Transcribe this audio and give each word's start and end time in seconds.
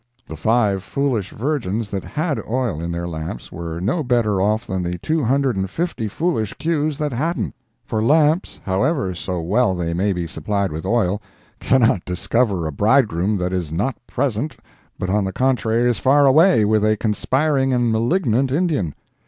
The 0.27 0.35
five 0.35 0.81
foolish 0.81 1.29
virgins 1.29 1.91
that 1.91 2.03
had 2.03 2.41
oil 2.49 2.81
in 2.81 2.91
their 2.91 3.07
lamps 3.07 3.51
were 3.51 3.79
no 3.79 4.01
better 4.01 4.41
off 4.41 4.65
than 4.65 4.81
the 4.81 4.97
two 4.97 5.23
hundred 5.23 5.55
and 5.55 5.69
fifty 5.69 6.07
foolish 6.07 6.55
cues 6.55 6.97
that 6.97 7.11
hadn't, 7.13 7.53
for 7.85 8.01
lamps, 8.01 8.59
howsoever 8.65 9.13
well 9.43 9.75
they 9.75 9.93
may 9.93 10.11
be 10.11 10.25
supplied 10.25 10.71
with 10.71 10.87
oil, 10.87 11.21
cannot 11.59 12.03
discover 12.03 12.65
a 12.65 12.71
bridegroom 12.71 13.37
that 13.37 13.53
is 13.53 13.71
not 13.71 13.95
present 14.07 14.57
but 14.97 15.11
on 15.11 15.23
the 15.23 15.31
contrary 15.31 15.87
is 15.87 15.99
far 15.99 16.25
away 16.25 16.65
with 16.65 16.83
a 16.83 16.97
conspiring 16.97 17.71
and 17.71 17.91
malignant 17.91 18.51
Indian. 18.51 18.95